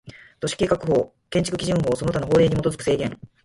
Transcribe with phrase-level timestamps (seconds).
[0.39, 3.19] 都市計画法、建築基準法その他の法令に基づく制限